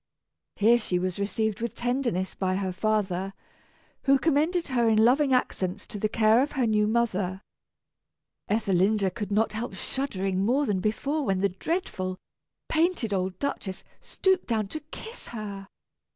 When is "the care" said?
5.99-6.41